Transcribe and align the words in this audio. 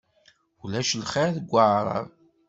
Ulac 0.63 0.85
lxir 1.01 1.29
deg 1.37 1.45
Waɛrab. 1.51 2.07